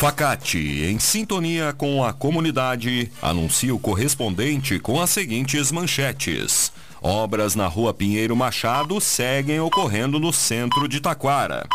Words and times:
Facate, 0.00 0.86
em 0.86 0.98
sintonia 0.98 1.74
com 1.74 2.02
a 2.02 2.10
comunidade, 2.10 3.12
anuncia 3.20 3.74
o 3.74 3.78
correspondente 3.78 4.78
com 4.78 4.98
as 4.98 5.10
seguintes 5.10 5.70
manchetes. 5.70 6.72
Obras 7.02 7.54
na 7.54 7.66
rua 7.66 7.92
Pinheiro 7.92 8.34
Machado 8.34 8.98
seguem 8.98 9.60
ocorrendo 9.60 10.18
no 10.18 10.32
centro 10.32 10.88
de 10.88 11.00
Taquara. 11.00 11.68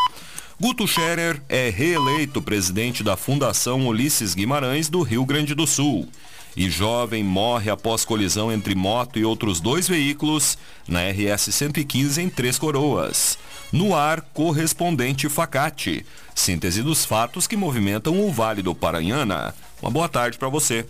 Guto 0.59 0.87
Scherer 0.87 1.39
é 1.47 1.69
reeleito 1.69 2.41
presidente 2.41 3.03
da 3.03 3.15
Fundação 3.15 3.85
Ulisses 3.87 4.33
Guimarães 4.33 4.89
do 4.89 5.03
Rio 5.03 5.23
Grande 5.23 5.53
do 5.53 5.67
Sul. 5.67 6.09
E 6.57 6.67
jovem 6.67 7.23
morre 7.23 7.69
após 7.69 8.03
colisão 8.03 8.51
entre 8.51 8.73
moto 8.73 9.19
e 9.19 9.23
outros 9.23 9.59
dois 9.59 9.87
veículos 9.87 10.57
na 10.87 11.01
RS 11.11 11.53
115 11.53 12.23
em 12.23 12.29
Três 12.29 12.57
Coroas. 12.57 13.37
No 13.71 13.95
ar, 13.95 14.21
correspondente 14.33 15.27
Facate. 15.29 16.05
Síntese 16.33 16.81
dos 16.81 17.05
fatos 17.05 17.47
que 17.47 17.57
movimentam 17.57 18.19
o 18.19 18.31
Vale 18.31 18.61
do 18.61 18.75
Paranhana. 18.75 19.53
Uma 19.81 19.91
boa 19.91 20.07
tarde 20.07 20.37
para 20.37 20.49
você. 20.49 20.85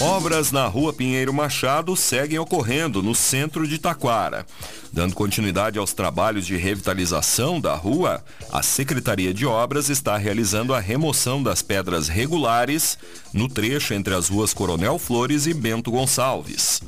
Obras 0.00 0.52
na 0.52 0.66
rua 0.66 0.92
Pinheiro 0.92 1.32
Machado 1.32 1.96
seguem 1.96 2.38
ocorrendo 2.38 3.02
no 3.02 3.14
centro 3.14 3.66
de 3.66 3.78
Taquara. 3.78 4.46
Dando 4.94 5.14
continuidade 5.16 5.76
aos 5.76 5.92
trabalhos 5.92 6.46
de 6.46 6.56
revitalização 6.56 7.60
da 7.60 7.74
rua, 7.74 8.24
a 8.52 8.62
Secretaria 8.62 9.34
de 9.34 9.44
Obras 9.44 9.88
está 9.88 10.16
realizando 10.16 10.72
a 10.72 10.78
remoção 10.78 11.42
das 11.42 11.62
pedras 11.62 12.06
regulares 12.06 12.96
no 13.32 13.48
trecho 13.48 13.92
entre 13.92 14.14
as 14.14 14.28
ruas 14.28 14.54
Coronel 14.54 14.96
Flores 14.96 15.48
e 15.48 15.52
Bento 15.52 15.90
Gonçalves. 15.90 16.80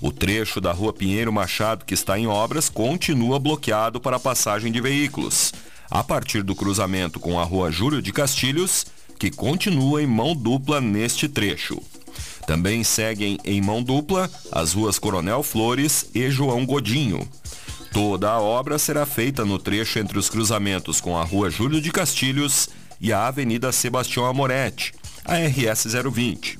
O 0.00 0.12
trecho 0.12 0.60
da 0.60 0.72
Rua 0.72 0.92
Pinheiro 0.92 1.32
Machado, 1.32 1.84
que 1.84 1.94
está 1.94 2.18
em 2.18 2.26
obras, 2.26 2.68
continua 2.68 3.38
bloqueado 3.38 4.00
para 4.00 4.18
passagem 4.20 4.70
de 4.70 4.80
veículos, 4.80 5.52
a 5.90 6.04
partir 6.04 6.42
do 6.42 6.54
cruzamento 6.54 7.18
com 7.18 7.38
a 7.38 7.44
Rua 7.44 7.70
Júlio 7.70 8.00
de 8.00 8.12
Castilhos, 8.12 8.86
que 9.18 9.30
continua 9.30 10.02
em 10.02 10.06
mão 10.06 10.34
dupla 10.34 10.80
neste 10.80 11.28
trecho. 11.28 11.82
Também 12.46 12.84
seguem 12.84 13.38
em 13.44 13.60
mão 13.60 13.82
dupla 13.82 14.30
as 14.52 14.72
ruas 14.72 14.98
Coronel 14.98 15.42
Flores 15.42 16.06
e 16.14 16.30
João 16.30 16.64
Godinho. 16.64 17.28
Toda 17.92 18.30
a 18.30 18.40
obra 18.40 18.78
será 18.78 19.04
feita 19.04 19.44
no 19.44 19.58
trecho 19.58 19.98
entre 19.98 20.18
os 20.18 20.30
cruzamentos 20.30 21.00
com 21.00 21.16
a 21.16 21.24
Rua 21.24 21.50
Júlio 21.50 21.80
de 21.80 21.90
Castilhos 21.90 22.68
e 23.00 23.12
a 23.12 23.26
Avenida 23.26 23.72
Sebastião 23.72 24.26
Amoretti, 24.26 24.94
a 25.24 25.36
RS 25.36 25.86
020. 26.10 26.58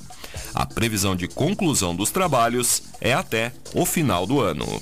A 0.53 0.65
previsão 0.65 1.15
de 1.15 1.27
conclusão 1.27 1.95
dos 1.95 2.11
trabalhos 2.11 2.83
é 3.01 3.13
até 3.13 3.51
o 3.73 3.85
final 3.85 4.25
do 4.25 4.39
ano. 4.39 4.81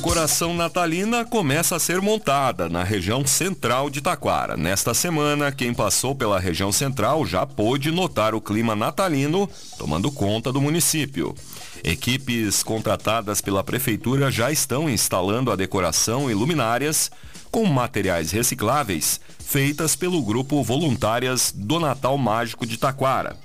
Decoração 0.00 0.54
natalina 0.54 1.26
começa 1.26 1.76
a 1.76 1.78
ser 1.78 2.00
montada 2.00 2.70
na 2.70 2.82
região 2.82 3.26
central 3.26 3.90
de 3.90 4.00
Taquara. 4.00 4.56
Nesta 4.56 4.94
semana, 4.94 5.52
quem 5.52 5.74
passou 5.74 6.14
pela 6.14 6.40
região 6.40 6.72
central 6.72 7.26
já 7.26 7.44
pôde 7.44 7.90
notar 7.90 8.34
o 8.34 8.40
clima 8.40 8.74
natalino 8.74 9.46
tomando 9.76 10.10
conta 10.10 10.50
do 10.50 10.58
município. 10.58 11.34
Equipes 11.84 12.62
contratadas 12.62 13.42
pela 13.42 13.62
prefeitura 13.62 14.30
já 14.30 14.50
estão 14.50 14.88
instalando 14.88 15.52
a 15.52 15.56
decoração 15.56 16.30
e 16.30 16.34
luminárias 16.34 17.10
com 17.50 17.66
materiais 17.66 18.30
recicláveis 18.30 19.20
feitas 19.38 19.94
pelo 19.94 20.22
grupo 20.22 20.62
Voluntárias 20.62 21.52
do 21.54 21.78
Natal 21.78 22.16
Mágico 22.16 22.64
de 22.64 22.78
Taquara. 22.78 23.36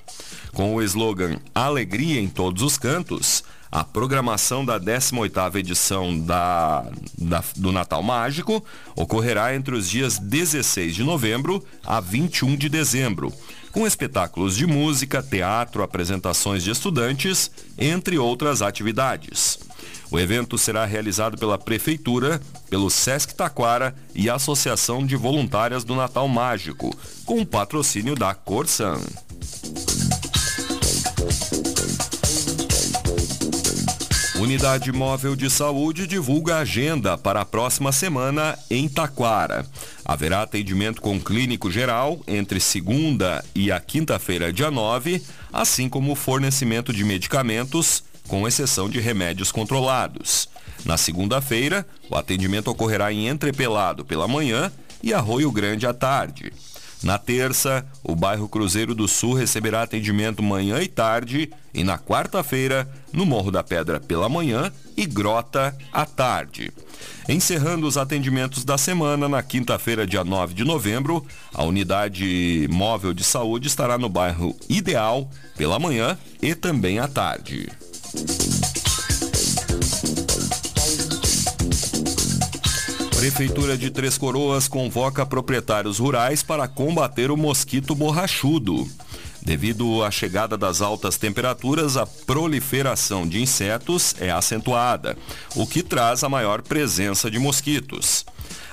Com 0.53 0.73
o 0.73 0.81
slogan 0.81 1.37
Alegria 1.53 2.21
em 2.21 2.29
todos 2.29 2.61
os 2.61 2.77
cantos, 2.77 3.43
a 3.75 3.83
programação 3.83 4.63
da 4.63 4.79
18ª 4.79 5.55
edição 5.55 6.17
da, 6.17 6.89
da, 7.17 7.43
do 7.57 7.73
Natal 7.73 8.01
Mágico 8.01 8.63
ocorrerá 8.95 9.53
entre 9.53 9.75
os 9.75 9.89
dias 9.89 10.17
16 10.17 10.95
de 10.95 11.03
novembro 11.03 11.61
a 11.85 11.99
21 11.99 12.55
de 12.55 12.69
dezembro, 12.69 13.33
com 13.73 13.85
espetáculos 13.85 14.55
de 14.55 14.65
música, 14.65 15.21
teatro, 15.21 15.83
apresentações 15.83 16.63
de 16.63 16.71
estudantes, 16.71 17.51
entre 17.77 18.17
outras 18.17 18.61
atividades. 18.61 19.59
O 20.09 20.17
evento 20.17 20.57
será 20.57 20.85
realizado 20.85 21.37
pela 21.37 21.57
Prefeitura, 21.57 22.39
pelo 22.69 22.89
Sesc 22.89 23.35
Taquara 23.35 23.93
e 24.13 24.29
a 24.29 24.35
Associação 24.35 25.05
de 25.05 25.17
Voluntárias 25.17 25.83
do 25.83 25.95
Natal 25.95 26.29
Mágico, 26.29 26.95
com 27.25 27.41
o 27.41 27.45
patrocínio 27.45 28.15
da 28.15 28.33
Corsan. 28.33 29.01
Unidade 34.45 34.91
Móvel 34.91 35.35
de 35.35 35.49
Saúde 35.49 36.05
divulga 36.05 36.57
a 36.57 36.59
agenda 36.59 37.17
para 37.17 37.41
a 37.41 37.45
próxima 37.45 37.91
semana 37.91 38.55
em 38.69 38.87
Taquara. 38.87 39.65
Haverá 40.05 40.43
atendimento 40.43 41.01
com 41.01 41.19
clínico 41.19 41.71
geral 41.71 42.19
entre 42.27 42.59
segunda 42.59 43.43
e 43.55 43.71
a 43.71 43.79
quinta-feira, 43.79 44.53
dia 44.53 44.69
9, 44.69 45.19
assim 45.51 45.89
como 45.89 46.13
fornecimento 46.13 46.93
de 46.93 47.03
medicamentos, 47.03 48.03
com 48.27 48.47
exceção 48.47 48.87
de 48.87 48.99
remédios 48.99 49.51
controlados. 49.51 50.47
Na 50.85 50.95
segunda-feira, 50.95 51.83
o 52.07 52.15
atendimento 52.15 52.69
ocorrerá 52.69 53.11
em 53.11 53.27
Entrepelado 53.27 54.05
pela 54.05 54.27
manhã 54.27 54.71
e 55.01 55.11
Arroio 55.11 55.51
Grande 55.51 55.87
à 55.87 55.93
tarde. 55.93 56.53
Na 57.03 57.17
terça, 57.17 57.85
o 58.03 58.15
bairro 58.15 58.49
Cruzeiro 58.49 58.95
do 58.95 59.07
Sul 59.07 59.33
receberá 59.33 59.83
atendimento 59.83 60.41
manhã 60.41 60.81
e 60.81 60.87
tarde 60.87 61.51
e 61.73 61.83
na 61.83 61.97
quarta-feira, 61.97 62.89
no 63.11 63.25
Morro 63.25 63.51
da 63.51 63.63
Pedra 63.63 63.99
pela 63.99 64.29
manhã 64.29 64.71
e 64.95 65.05
Grota 65.05 65.75
à 65.91 66.05
tarde. 66.05 66.71
Encerrando 67.27 67.85
os 67.85 67.97
atendimentos 67.97 68.63
da 68.63 68.77
semana, 68.77 69.27
na 69.27 69.43
quinta-feira, 69.43 70.07
dia 70.07 70.23
9 70.23 70.53
de 70.53 70.63
novembro, 70.63 71.25
a 71.53 71.63
unidade 71.63 72.67
móvel 72.71 73.13
de 73.13 73.23
saúde 73.23 73.67
estará 73.67 73.97
no 73.97 74.09
bairro 74.09 74.55
Ideal 74.69 75.29
pela 75.57 75.77
manhã 75.77 76.17
e 76.41 76.55
também 76.55 76.99
à 76.99 77.07
tarde. 77.07 77.67
Prefeitura 83.25 83.75
de 83.75 83.89
Três 83.89 84.19
Coroas 84.19 84.67
convoca 84.67 85.25
proprietários 85.25 85.97
rurais 85.97 86.43
para 86.43 86.67
combater 86.67 87.31
o 87.31 87.35
mosquito 87.35 87.95
borrachudo. 87.95 88.87
Devido 89.41 90.03
à 90.03 90.11
chegada 90.11 90.55
das 90.55 90.79
altas 90.79 91.17
temperaturas, 91.17 91.97
a 91.97 92.05
proliferação 92.05 93.27
de 93.27 93.41
insetos 93.41 94.13
é 94.19 94.29
acentuada, 94.29 95.17
o 95.55 95.65
que 95.65 95.81
traz 95.81 96.23
a 96.23 96.29
maior 96.29 96.61
presença 96.61 97.31
de 97.31 97.39
mosquitos. 97.39 98.23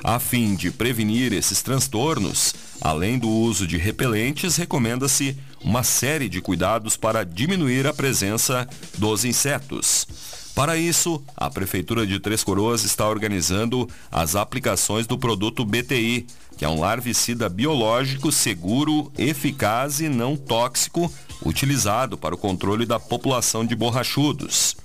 A 0.05 0.19
fim 0.19 0.55
de 0.55 0.71
prevenir 0.71 1.33
esses 1.33 1.63
transtornos, 1.63 2.55
além 2.79 3.19
do 3.19 3.31
uso 3.31 3.67
de 3.67 3.79
repelentes, 3.79 4.57
recomenda-se 4.57 5.35
uma 5.65 5.83
série 5.83 6.29
de 6.29 6.43
cuidados 6.43 6.95
para 6.95 7.25
diminuir 7.25 7.87
a 7.87 7.95
presença 7.95 8.69
dos 8.99 9.25
insetos. 9.25 10.07
Para 10.55 10.77
isso, 10.77 11.23
a 11.35 11.49
Prefeitura 11.49 12.07
de 12.07 12.21
Três 12.21 12.45
Coroas 12.45 12.85
está 12.85 13.09
organizando 13.09 13.89
as 14.11 14.37
aplicações 14.37 15.07
do 15.07 15.17
produto 15.17 15.65
BTI, 15.65 16.27
que 16.59 16.65
é 16.65 16.69
um 16.69 16.79
larvicida 16.79 17.49
biológico 17.49 18.31
seguro, 18.31 19.11
eficaz 19.17 20.01
e 20.01 20.11
não 20.11 20.37
tóxico, 20.37 21.11
utilizado 21.45 22.19
para 22.19 22.35
o 22.35 22.39
controle 22.39 22.85
da 22.85 23.01
população 23.01 23.65
de 23.65 23.75
borrachudos. 23.75 24.77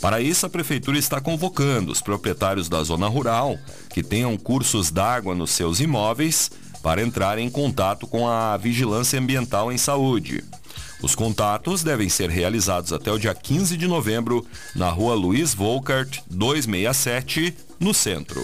Para 0.00 0.20
isso, 0.20 0.44
a 0.44 0.50
Prefeitura 0.50 0.98
está 0.98 1.20
convocando 1.20 1.92
os 1.92 2.02
proprietários 2.02 2.68
da 2.68 2.82
zona 2.82 3.08
rural 3.08 3.56
que 3.90 4.02
tenham 4.02 4.36
cursos 4.36 4.90
d'água 4.90 5.34
nos 5.34 5.52
seus 5.52 5.80
imóveis 5.80 6.50
para 6.86 7.02
entrar 7.02 7.36
em 7.36 7.50
contato 7.50 8.06
com 8.06 8.28
a 8.28 8.56
Vigilância 8.56 9.18
Ambiental 9.18 9.72
em 9.72 9.76
Saúde. 9.76 10.44
Os 11.02 11.16
contatos 11.16 11.82
devem 11.82 12.08
ser 12.08 12.30
realizados 12.30 12.92
até 12.92 13.10
o 13.10 13.18
dia 13.18 13.34
15 13.34 13.76
de 13.76 13.88
novembro 13.88 14.46
na 14.72 14.88
rua 14.88 15.16
Luiz 15.16 15.52
Volkart, 15.52 16.20
267, 16.30 17.56
no 17.80 17.92
centro. 17.92 18.40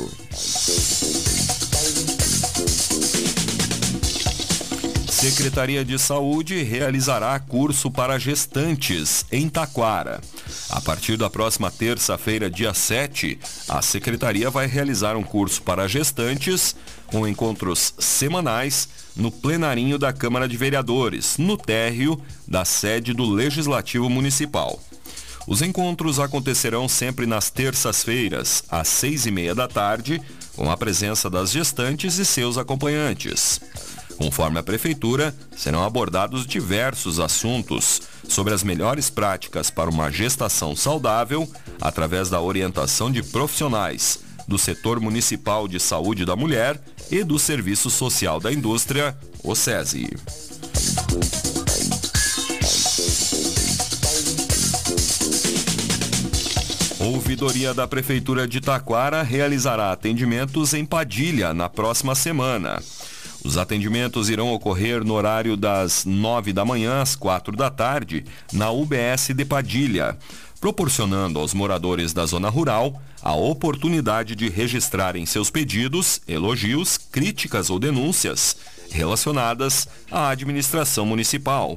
Secretaria 5.22 5.84
de 5.84 5.96
Saúde 6.00 6.64
realizará 6.64 7.38
curso 7.38 7.88
para 7.88 8.18
gestantes 8.18 9.24
em 9.30 9.48
Taquara. 9.48 10.20
A 10.68 10.80
partir 10.80 11.16
da 11.16 11.30
próxima 11.30 11.70
terça-feira, 11.70 12.50
dia 12.50 12.74
7, 12.74 13.38
a 13.68 13.80
Secretaria 13.80 14.50
vai 14.50 14.66
realizar 14.66 15.16
um 15.16 15.22
curso 15.22 15.62
para 15.62 15.86
gestantes 15.86 16.74
com 17.06 17.24
encontros 17.24 17.94
semanais 18.00 18.88
no 19.14 19.30
plenarinho 19.30 19.96
da 19.96 20.12
Câmara 20.12 20.48
de 20.48 20.56
Vereadores, 20.56 21.38
no 21.38 21.56
térreo 21.56 22.20
da 22.48 22.64
sede 22.64 23.14
do 23.14 23.24
Legislativo 23.24 24.10
Municipal. 24.10 24.82
Os 25.46 25.62
encontros 25.62 26.18
acontecerão 26.18 26.88
sempre 26.88 27.26
nas 27.26 27.48
terças-feiras, 27.48 28.64
às 28.68 28.88
seis 28.88 29.24
e 29.24 29.30
meia 29.30 29.54
da 29.54 29.68
tarde, 29.68 30.20
com 30.56 30.68
a 30.68 30.76
presença 30.76 31.30
das 31.30 31.52
gestantes 31.52 32.18
e 32.18 32.24
seus 32.24 32.58
acompanhantes. 32.58 33.60
Conforme 34.22 34.60
a 34.60 34.62
Prefeitura, 34.62 35.34
serão 35.56 35.82
abordados 35.82 36.46
diversos 36.46 37.18
assuntos 37.18 38.00
sobre 38.28 38.54
as 38.54 38.62
melhores 38.62 39.10
práticas 39.10 39.68
para 39.68 39.90
uma 39.90 40.12
gestação 40.12 40.76
saudável 40.76 41.50
através 41.80 42.30
da 42.30 42.40
orientação 42.40 43.10
de 43.10 43.20
profissionais 43.20 44.20
do 44.46 44.56
setor 44.56 45.00
municipal 45.00 45.66
de 45.66 45.80
saúde 45.80 46.24
da 46.24 46.36
mulher 46.36 46.80
e 47.10 47.24
do 47.24 47.36
Serviço 47.36 47.90
Social 47.90 48.38
da 48.38 48.52
Indústria, 48.52 49.18
o 49.42 49.56
SESI. 49.56 50.08
Ouvidoria 57.00 57.74
da 57.74 57.88
Prefeitura 57.88 58.46
de 58.46 58.60
Taquara 58.60 59.24
realizará 59.24 59.90
atendimentos 59.90 60.74
em 60.74 60.84
Padilha 60.84 61.52
na 61.52 61.68
próxima 61.68 62.14
semana. 62.14 62.80
Os 63.44 63.58
atendimentos 63.58 64.30
irão 64.30 64.52
ocorrer 64.52 65.04
no 65.04 65.14
horário 65.14 65.56
das 65.56 66.04
9 66.04 66.52
da 66.52 66.64
manhã 66.64 67.02
às 67.02 67.16
4 67.16 67.56
da 67.56 67.70
tarde, 67.70 68.24
na 68.52 68.70
UBS 68.70 69.30
de 69.34 69.44
Padilha, 69.44 70.16
proporcionando 70.60 71.40
aos 71.40 71.52
moradores 71.52 72.12
da 72.12 72.24
zona 72.24 72.48
rural 72.48 73.02
a 73.20 73.34
oportunidade 73.34 74.36
de 74.36 74.48
registrarem 74.48 75.26
seus 75.26 75.50
pedidos, 75.50 76.20
elogios, 76.26 76.96
críticas 76.96 77.68
ou 77.68 77.80
denúncias 77.80 78.56
relacionadas 78.90 79.88
à 80.10 80.28
administração 80.28 81.04
municipal. 81.04 81.76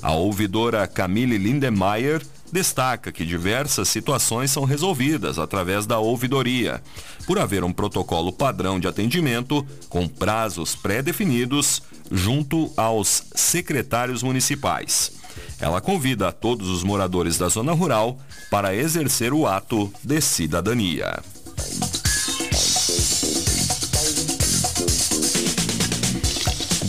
A 0.00 0.12
ouvidora 0.12 0.86
Camille 0.86 1.38
Lindemeyer 1.38 2.22
destaca 2.52 3.10
que 3.10 3.24
diversas 3.24 3.88
situações 3.88 4.50
são 4.50 4.64
resolvidas 4.64 5.38
através 5.38 5.86
da 5.86 5.98
ouvidoria, 5.98 6.82
por 7.26 7.38
haver 7.38 7.64
um 7.64 7.72
protocolo 7.72 8.30
padrão 8.30 8.78
de 8.78 8.86
atendimento 8.86 9.66
com 9.88 10.06
prazos 10.06 10.76
pré-definidos 10.76 11.82
junto 12.10 12.70
aos 12.76 13.24
secretários 13.34 14.22
municipais. 14.22 15.12
Ela 15.58 15.80
convida 15.80 16.28
a 16.28 16.32
todos 16.32 16.68
os 16.68 16.82
moradores 16.82 17.38
da 17.38 17.48
zona 17.48 17.72
rural 17.72 18.18
para 18.50 18.74
exercer 18.74 19.32
o 19.32 19.46
ato 19.46 19.90
de 20.04 20.20
cidadania. 20.20 21.22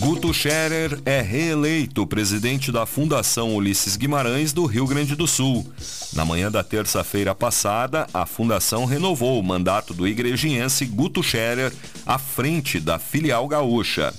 Guto 0.04 0.34
Scherer 0.34 1.00
é 1.06 1.22
reeleito 1.22 2.06
presidente 2.06 2.74
da 2.74 2.86
Fundação 2.86 3.56
Ulisses 3.56 3.96
Guimarães 3.96 4.52
do 4.52 4.66
Rio 4.66 4.86
Grande 4.86 5.16
do 5.16 5.26
Sul. 5.26 5.66
Na 6.12 6.26
manhã 6.26 6.52
da 6.52 6.62
terça-feira 6.62 7.34
passada, 7.34 8.06
a 8.14 8.26
fundação 8.26 8.84
renovou 8.84 9.40
o 9.40 9.44
mandato 9.44 9.94
do 9.94 10.06
igrejiense 10.06 10.86
Guto 10.86 11.24
Scherer 11.24 11.72
à 12.06 12.20
frente 12.20 12.82
da 12.82 13.00
filial 13.00 13.48
gaúcha. 13.48 14.14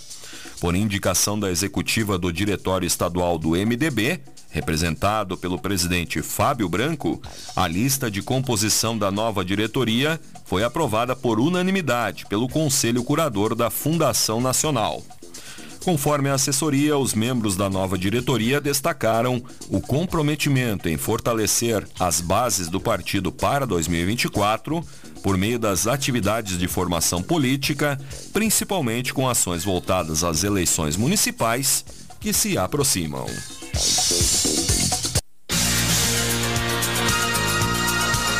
Por 0.58 0.74
indicação 0.74 1.38
da 1.38 1.50
executiva 1.50 2.16
do 2.16 2.32
Diretório 2.32 2.86
Estadual 2.86 3.36
do 3.36 3.50
MDB, 3.50 4.20
representado 4.48 5.36
pelo 5.36 5.58
presidente 5.58 6.22
Fábio 6.22 6.66
Branco, 6.66 7.20
a 7.54 7.68
lista 7.68 8.10
de 8.10 8.22
composição 8.22 8.96
da 8.96 9.10
nova 9.10 9.44
diretoria 9.44 10.18
foi 10.46 10.64
aprovada 10.64 11.14
por 11.14 11.38
unanimidade 11.38 12.24
pelo 12.24 12.48
Conselho 12.48 13.04
Curador 13.04 13.54
da 13.54 13.68
Fundação 13.68 14.40
Nacional. 14.40 15.02
Conforme 15.84 16.30
a 16.30 16.34
assessoria, 16.34 16.96
os 16.96 17.12
membros 17.12 17.56
da 17.56 17.68
nova 17.68 17.98
diretoria 17.98 18.58
destacaram 18.58 19.42
o 19.68 19.82
comprometimento 19.82 20.88
em 20.88 20.96
fortalecer 20.96 21.86
as 22.00 22.22
bases 22.22 22.68
do 22.68 22.80
partido 22.80 23.30
para 23.30 23.66
2024 23.66 24.82
por 25.22 25.36
meio 25.36 25.58
das 25.58 25.86
atividades 25.86 26.58
de 26.58 26.66
formação 26.66 27.22
política, 27.22 28.00
principalmente 28.32 29.12
com 29.12 29.28
ações 29.28 29.62
voltadas 29.62 30.24
às 30.24 30.42
eleições 30.42 30.96
municipais 30.96 31.84
que 32.18 32.32
se 32.32 32.56
aproximam. 32.56 33.26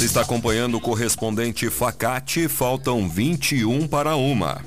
Você 0.00 0.06
está 0.06 0.22
acompanhando 0.22 0.78
o 0.78 0.80
correspondente 0.80 1.68
Facate, 1.68 2.48
faltam 2.48 3.06
21 3.06 3.86
para 3.86 4.16
uma. 4.16 4.64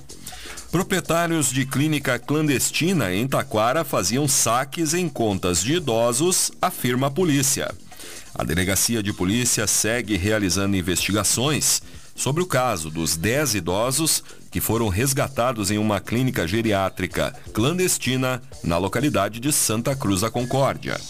Proprietários 0.71 1.51
de 1.51 1.65
clínica 1.65 2.19
clandestina 2.19 3.11
em 3.11 3.27
Taquara 3.27 3.83
faziam 3.83 4.27
saques 4.27 4.93
em 4.93 5.09
contas 5.09 5.63
de 5.63 5.73
idosos, 5.73 6.51
afirma 6.61 7.07
a 7.07 7.09
polícia. 7.09 7.73
A 8.35 8.43
delegacia 8.43 9.01
de 9.01 9.11
polícia 9.11 9.65
segue 9.65 10.17
realizando 10.17 10.77
investigações 10.77 11.81
sobre 12.15 12.43
o 12.43 12.45
caso 12.45 12.91
dos 12.91 13.17
10 13.17 13.55
idosos 13.55 14.23
que 14.51 14.61
foram 14.61 14.87
resgatados 14.87 15.71
em 15.71 15.79
uma 15.79 15.99
clínica 15.99 16.47
geriátrica 16.47 17.35
clandestina 17.51 18.39
na 18.63 18.77
localidade 18.77 19.39
de 19.39 19.51
Santa 19.51 19.95
Cruz 19.95 20.21
da 20.21 20.29
Concórdia. 20.29 21.01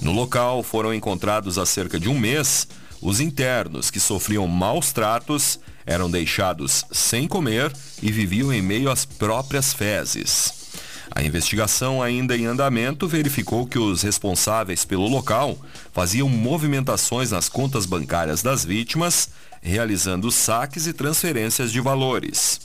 No 0.00 0.12
local 0.12 0.62
foram 0.62 0.94
encontrados 0.94 1.58
há 1.58 1.66
cerca 1.66 1.98
de 1.98 2.08
um 2.08 2.16
mês 2.16 2.68
os 3.06 3.20
internos 3.20 3.88
que 3.88 4.00
sofriam 4.00 4.48
maus 4.48 4.90
tratos 4.90 5.60
eram 5.86 6.10
deixados 6.10 6.84
sem 6.90 7.28
comer 7.28 7.72
e 8.02 8.10
viviam 8.10 8.52
em 8.52 8.60
meio 8.60 8.90
às 8.90 9.04
próprias 9.04 9.72
fezes. 9.72 10.52
A 11.08 11.22
investigação, 11.22 12.02
ainda 12.02 12.36
em 12.36 12.46
andamento, 12.46 13.06
verificou 13.06 13.64
que 13.64 13.78
os 13.78 14.02
responsáveis 14.02 14.84
pelo 14.84 15.06
local 15.06 15.56
faziam 15.92 16.28
movimentações 16.28 17.30
nas 17.30 17.48
contas 17.48 17.86
bancárias 17.86 18.42
das 18.42 18.64
vítimas, 18.64 19.28
realizando 19.62 20.28
saques 20.32 20.88
e 20.88 20.92
transferências 20.92 21.70
de 21.70 21.80
valores. 21.80 22.60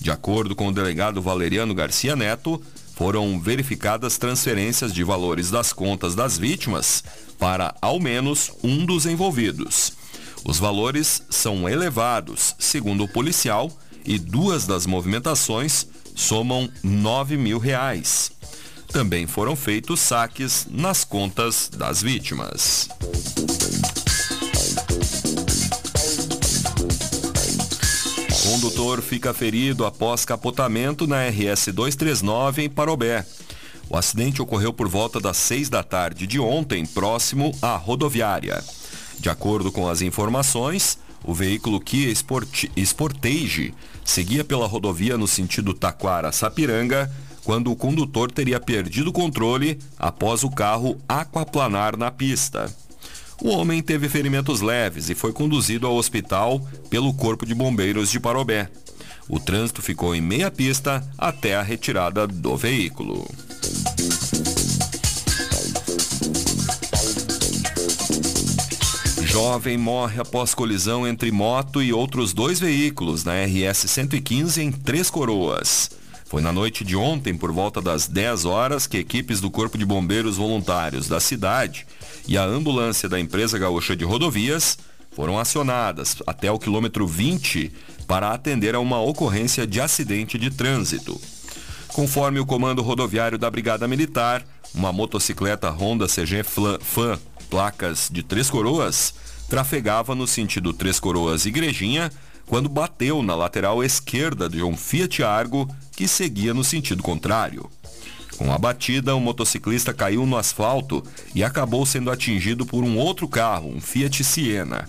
De 0.00 0.10
acordo 0.10 0.56
com 0.56 0.66
o 0.66 0.72
delegado 0.72 1.22
Valeriano 1.22 1.72
Garcia 1.72 2.16
Neto, 2.16 2.60
foram 2.96 3.38
verificadas 3.38 4.16
transferências 4.16 4.92
de 4.92 5.04
valores 5.04 5.50
das 5.50 5.70
contas 5.70 6.14
das 6.14 6.38
vítimas 6.38 7.04
para 7.38 7.74
ao 7.80 8.00
menos 8.00 8.50
um 8.64 8.86
dos 8.86 9.04
envolvidos. 9.04 9.92
Os 10.42 10.58
valores 10.58 11.22
são 11.28 11.68
elevados, 11.68 12.56
segundo 12.58 13.04
o 13.04 13.08
policial, 13.08 13.70
e 14.04 14.18
duas 14.18 14.66
das 14.66 14.86
movimentações 14.86 15.86
somam 16.14 16.70
9 16.82 17.36
mil 17.36 17.58
reais. 17.58 18.32
Também 18.88 19.26
foram 19.26 19.54
feitos 19.54 20.00
saques 20.00 20.66
nas 20.70 21.04
contas 21.04 21.68
das 21.76 22.00
vítimas. 22.00 22.88
Condutor 28.46 29.02
fica 29.02 29.34
ferido 29.34 29.84
após 29.84 30.24
capotamento 30.24 31.04
na 31.04 31.26
RS 31.26 31.72
239 31.72 32.62
em 32.62 32.70
Parobé. 32.70 33.26
O 33.90 33.96
acidente 33.96 34.40
ocorreu 34.40 34.72
por 34.72 34.86
volta 34.86 35.18
das 35.18 35.36
6 35.36 35.68
da 35.68 35.82
tarde 35.82 36.28
de 36.28 36.38
ontem, 36.38 36.86
próximo 36.86 37.52
à 37.60 37.74
rodoviária. 37.74 38.62
De 39.18 39.28
acordo 39.28 39.72
com 39.72 39.88
as 39.88 40.00
informações, 40.00 40.96
o 41.24 41.34
veículo 41.34 41.80
Kia 41.80 42.08
Sportage 42.14 43.74
seguia 44.04 44.44
pela 44.44 44.68
rodovia 44.68 45.18
no 45.18 45.26
sentido 45.26 45.74
Taquara-Sapiranga, 45.74 47.10
quando 47.42 47.72
o 47.72 47.76
condutor 47.76 48.30
teria 48.30 48.60
perdido 48.60 49.10
o 49.10 49.12
controle 49.12 49.76
após 49.98 50.44
o 50.44 50.50
carro 50.50 50.96
aquaplanar 51.08 51.96
na 51.96 52.12
pista. 52.12 52.72
O 53.42 53.50
homem 53.50 53.82
teve 53.82 54.08
ferimentos 54.08 54.60
leves 54.60 55.10
e 55.10 55.14
foi 55.14 55.32
conduzido 55.32 55.86
ao 55.86 55.96
hospital 55.96 56.60
pelo 56.88 57.12
Corpo 57.12 57.44
de 57.44 57.54
Bombeiros 57.54 58.10
de 58.10 58.18
Parobé. 58.18 58.70
O 59.28 59.38
trânsito 59.38 59.82
ficou 59.82 60.14
em 60.14 60.20
meia 60.20 60.50
pista 60.50 61.06
até 61.18 61.54
a 61.54 61.62
retirada 61.62 62.26
do 62.26 62.56
veículo. 62.56 63.28
Jovem 69.22 69.76
morre 69.76 70.18
após 70.18 70.54
colisão 70.54 71.06
entre 71.06 71.30
moto 71.30 71.82
e 71.82 71.92
outros 71.92 72.32
dois 72.32 72.58
veículos 72.58 73.22
na 73.22 73.32
RS 73.44 73.90
115 73.90 74.62
em 74.62 74.72
Três 74.72 75.10
Coroas. 75.10 75.90
Foi 76.24 76.40
na 76.40 76.52
noite 76.52 76.84
de 76.84 76.96
ontem, 76.96 77.36
por 77.36 77.52
volta 77.52 77.80
das 77.80 78.08
10 78.08 78.46
horas, 78.46 78.86
que 78.86 78.98
equipes 78.98 79.40
do 79.40 79.50
Corpo 79.50 79.76
de 79.78 79.84
Bombeiros 79.84 80.36
Voluntários 80.36 81.06
da 81.06 81.20
cidade 81.20 81.86
e 82.28 82.36
a 82.36 82.44
ambulância 82.44 83.08
da 83.08 83.18
empresa 83.20 83.58
gaúcha 83.58 83.96
de 83.96 84.04
rodovias 84.04 84.78
foram 85.12 85.38
acionadas 85.38 86.16
até 86.26 86.50
o 86.50 86.58
quilômetro 86.58 87.06
20 87.06 87.72
para 88.06 88.32
atender 88.32 88.74
a 88.74 88.80
uma 88.80 89.00
ocorrência 89.00 89.66
de 89.66 89.80
acidente 89.80 90.38
de 90.38 90.50
trânsito. 90.50 91.18
Conforme 91.88 92.38
o 92.38 92.46
comando 92.46 92.82
rodoviário 92.82 93.38
da 93.38 93.50
Brigada 93.50 93.88
Militar, 93.88 94.44
uma 94.74 94.92
motocicleta 94.92 95.70
Honda 95.70 96.06
CG 96.06 96.42
Fan, 96.42 97.18
placas 97.48 98.10
de 98.12 98.22
Três 98.22 98.50
Coroas, 98.50 99.14
trafegava 99.48 100.14
no 100.14 100.26
sentido 100.26 100.72
Três 100.72 101.00
Coroas 101.00 101.46
Igrejinha 101.46 102.12
quando 102.46 102.68
bateu 102.68 103.22
na 103.22 103.34
lateral 103.34 103.82
esquerda 103.82 104.48
de 104.48 104.62
um 104.62 104.76
Fiat 104.76 105.22
Argo 105.22 105.68
que 105.96 106.06
seguia 106.06 106.52
no 106.52 106.62
sentido 106.62 107.02
contrário. 107.02 107.70
Com 108.36 108.52
a 108.52 108.58
batida, 108.58 109.14
o 109.14 109.20
motociclista 109.20 109.94
caiu 109.94 110.26
no 110.26 110.36
asfalto 110.36 111.02
e 111.34 111.42
acabou 111.42 111.86
sendo 111.86 112.10
atingido 112.10 112.66
por 112.66 112.84
um 112.84 112.98
outro 112.98 113.26
carro, 113.26 113.70
um 113.74 113.80
Fiat 113.80 114.22
Siena. 114.22 114.88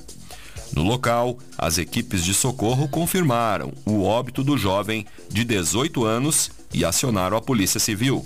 No 0.74 0.84
local, 0.84 1.38
as 1.58 1.78
equipes 1.78 2.24
de 2.24 2.34
socorro 2.34 2.90
confirmaram 2.90 3.74
o 3.86 4.04
óbito 4.04 4.44
do 4.44 4.58
jovem 4.58 5.06
de 5.30 5.44
18 5.46 6.04
anos 6.04 6.52
e 6.74 6.84
acionaram 6.84 7.38
a 7.38 7.42
Polícia 7.42 7.80
Civil. 7.80 8.26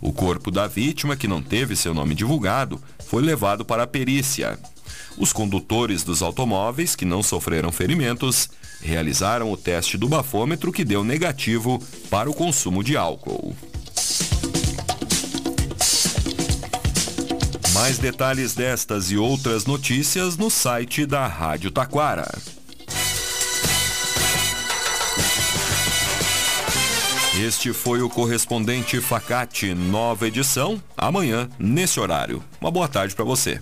O 0.00 0.12
corpo 0.12 0.50
da 0.50 0.66
vítima, 0.66 1.16
que 1.16 1.28
não 1.28 1.42
teve 1.42 1.76
seu 1.76 1.92
nome 1.92 2.14
divulgado, 2.14 2.80
foi 3.06 3.22
levado 3.22 3.64
para 3.64 3.82
a 3.82 3.86
perícia. 3.86 4.58
Os 5.18 5.32
condutores 5.32 6.02
dos 6.02 6.22
automóveis, 6.22 6.94
que 6.96 7.04
não 7.04 7.22
sofreram 7.22 7.72
ferimentos, 7.72 8.48
realizaram 8.80 9.50
o 9.50 9.56
teste 9.56 9.96
do 9.96 10.08
bafômetro 10.08 10.72
que 10.72 10.84
deu 10.84 11.02
negativo 11.02 11.82
para 12.10 12.30
o 12.30 12.34
consumo 12.34 12.82
de 12.82 12.96
álcool. 12.96 13.54
Mais 17.76 17.98
detalhes 17.98 18.54
destas 18.54 19.10
e 19.10 19.18
outras 19.18 19.66
notícias 19.66 20.38
no 20.38 20.48
site 20.48 21.04
da 21.04 21.26
Rádio 21.26 21.70
Taquara. 21.70 22.26
Este 27.38 27.74
foi 27.74 28.00
o 28.00 28.08
correspondente 28.08 28.98
Facate, 28.98 29.74
nova 29.74 30.26
edição, 30.26 30.82
amanhã, 30.96 31.50
nesse 31.58 32.00
horário. 32.00 32.42
Uma 32.58 32.70
boa 32.70 32.88
tarde 32.88 33.14
para 33.14 33.26
você. 33.26 33.60